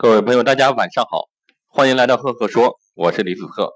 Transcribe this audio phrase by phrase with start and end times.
[0.00, 1.28] 各位朋友，大家晚上好，
[1.66, 3.72] 欢迎来到赫赫说，我是李子赫。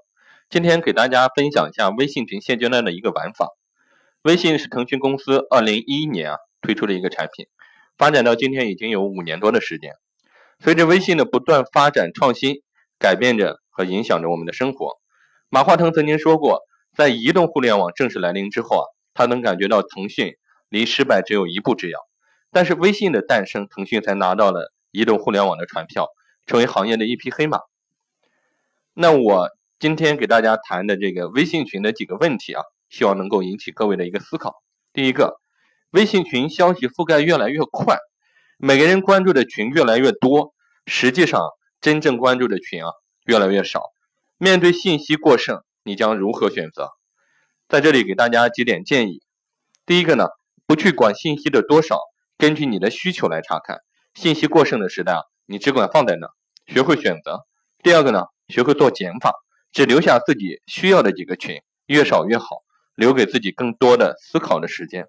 [0.49, 3.49] 今天给大家分享一下微信群现阶段的一个玩法。
[4.21, 7.47] 微信是腾讯公司二零一一年啊推出的一个产品，
[7.97, 9.95] 发展到今天已经有五年多的时间。
[10.63, 12.61] 随着微信的不断发展创新，
[12.97, 14.93] 改变着和影响着我们的生活。
[15.49, 16.61] 马化腾曾经说过，
[16.95, 20.35] 在移动互联网正式来临之后啊，他能感觉到腾讯
[20.69, 21.99] 离失败只有一步之遥。
[22.49, 24.71] 但是微信的诞生，腾讯才拿到了。
[24.93, 26.07] 移动互联网的传票，
[26.45, 27.59] 成为行业的一匹黑马。
[28.93, 34.53] 那我今天给大家谈的这个微信群的几个问题啊，希望能够引起各位的一个思考。
[34.93, 35.39] 第一个，
[35.89, 37.97] 微信群消息覆盖越来越快，
[38.59, 40.53] 每个人关注的群越来越多，
[40.85, 41.41] 实际上
[41.81, 42.91] 真正关注的群啊
[43.25, 43.81] 越来越少。
[44.37, 46.91] 面对信息过剩，你将如何选择？
[47.67, 49.23] 在这里给大家几点建议。
[49.87, 50.27] 第一个呢，
[50.67, 51.97] 不去管信息的多少，
[52.37, 53.79] 根据你的需求来查看。
[54.13, 56.27] 信息过剩的时代啊，你只管放在那，
[56.67, 57.45] 学会选择。
[57.81, 59.33] 第二个呢，学会做减法，
[59.71, 62.63] 只留下自己需要的几个群，越少越好，
[62.95, 65.07] 留给自己更多的思考的时间。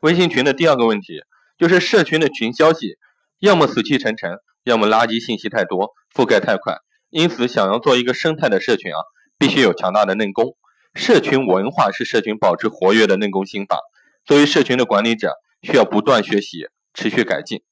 [0.00, 1.22] 微信群的第二个问题
[1.58, 2.96] 就是社群的群消息，
[3.38, 6.78] 要么死气沉沉，要么垃圾信息太多，覆盖太快。
[7.10, 8.98] 因此，想要做一个生态的社群啊，
[9.38, 10.56] 必须有强大的内功。
[10.94, 13.78] 社群文化是社群保持活跃的内功心法。
[14.24, 16.68] 作为社群的管理者，需要不断学习。
[16.98, 17.62] 持续改进。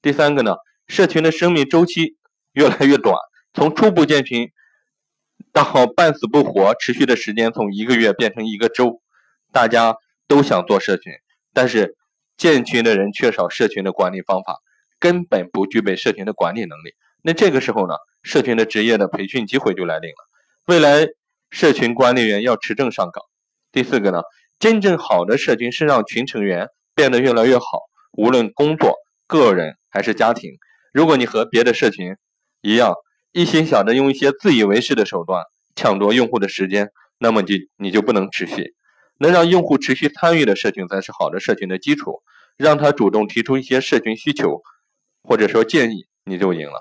[0.00, 0.56] 第三个呢，
[0.86, 2.16] 社群的生命周期
[2.54, 3.14] 越来越短，
[3.52, 4.50] 从初步建群
[5.52, 9.02] 到半死不活，持续的时间从一个月变成一个周。
[9.52, 11.12] 大家都想做社群，
[11.52, 11.98] 但是
[12.38, 14.56] 建群的人缺少社群的管理方法，
[14.98, 16.94] 根本不具备社群的管理能力。
[17.20, 20.16] 那这个时候呢，社群的职业的培训机会就来临了。
[20.64, 21.06] 未来
[21.50, 23.22] 社群管理员要持证上岗。
[23.70, 24.22] 第四个呢，
[24.58, 27.64] 真正好的社群是让群成员变得越来越好。
[28.12, 28.96] 无论工作、
[29.26, 30.52] 个人还是家庭，
[30.92, 32.16] 如果你和别的社群
[32.60, 32.94] 一样，
[33.32, 38.74] 一心想着用一些自以为是的手段抢夺用户的时间，那么就你就不能持续。
[39.18, 42.22] 能让用户持续参与的社群才是好的社群的基础。
[42.58, 44.60] 让他主动提出一些社群需求
[45.22, 46.78] 或者说建议，你就赢了。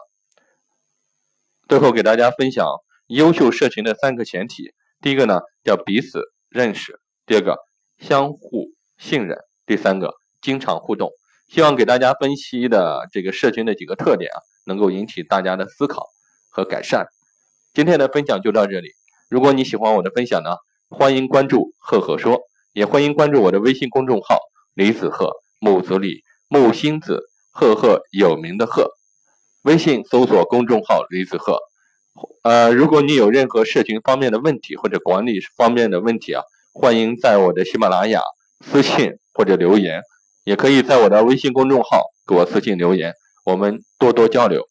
[1.69, 2.67] 最后给大家分享
[3.07, 7.57] 优秀社群的三个前提：第一个呢，叫彼此认识；第二个，
[7.97, 8.67] 相互
[8.97, 11.09] 信任；第三个，经常互动。
[11.53, 16.07] 希望给大家分析的这个社群的几个特点啊，能够引起大家的思考
[16.49, 17.07] 和改善。
[17.73, 18.91] 今天的分享就到这里。
[19.29, 20.55] 如果你喜欢我的分享呢，
[20.87, 22.39] 欢迎关注赫赫说，
[22.71, 24.39] 也欢迎关注我的微信公众号
[24.75, 28.89] 李子赫木子李木星子赫赫有名的赫。
[29.63, 31.59] 微信搜索公众号李子赫。
[32.43, 38.21] 呃，如果你有任何社群方面的问题或者管理方面的问题啊，欢迎在我的喜马拉雅
[38.61, 40.01] 私信或者留言。
[40.43, 43.13] 也可以在我的微信公众号给我私信留言，
[43.45, 44.70] 我们多多交流。